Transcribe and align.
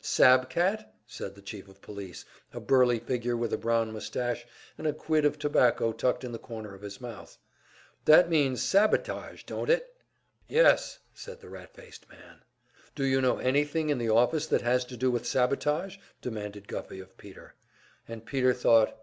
"Sab 0.00 0.48
cat?" 0.48 0.94
said 1.08 1.34
the 1.34 1.42
Chief 1.42 1.66
of 1.66 1.82
Police, 1.82 2.24
a 2.52 2.60
burly 2.60 3.00
figure 3.00 3.36
with 3.36 3.52
a 3.52 3.58
brown 3.58 3.90
moustache 3.92 4.46
and 4.78 4.86
a 4.86 4.92
quid 4.92 5.24
of 5.24 5.40
tobacco 5.40 5.90
tucked 5.90 6.22
in 6.22 6.30
the 6.30 6.38
corner 6.38 6.72
of 6.72 6.82
his 6.82 7.00
mouth. 7.00 7.36
"That 8.04 8.30
means 8.30 8.62
`sabotage,' 8.62 9.44
don't 9.44 9.68
it?" 9.68 9.92
"Yes," 10.46 11.00
said 11.14 11.40
the 11.40 11.48
rat 11.50 11.74
faced 11.74 12.08
man. 12.08 12.44
"Do 12.94 13.02
you 13.04 13.20
know 13.20 13.38
anything 13.38 13.88
in 13.90 13.98
the 13.98 14.10
office 14.10 14.46
that 14.46 14.62
has 14.62 14.84
to 14.84 14.96
do 14.96 15.10
with 15.10 15.26
sabotage?" 15.26 15.96
demanded 16.22 16.68
Guffey 16.68 17.00
of 17.00 17.16
Peter. 17.16 17.56
And 18.06 18.24
Peter 18.24 18.54
thought. 18.54 18.96